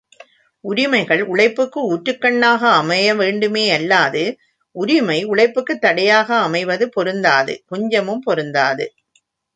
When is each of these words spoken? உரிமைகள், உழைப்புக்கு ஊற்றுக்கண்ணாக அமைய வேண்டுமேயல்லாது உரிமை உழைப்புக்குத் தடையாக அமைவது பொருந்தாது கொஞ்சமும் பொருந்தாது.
உரிமைகள், 0.63 1.21
உழைப்புக்கு 1.23 1.79
ஊற்றுக்கண்ணாக 1.91 2.71
அமைய 2.71 3.13
வேண்டுமேயல்லாது 3.15 4.23
உரிமை 4.75 5.19
உழைப்புக்குத் 5.25 5.81
தடையாக 5.81 6.35
அமைவது 6.39 6.89
பொருந்தாது 6.89 7.63
கொஞ்சமும் 7.67 8.21
பொருந்தாது. 8.21 8.87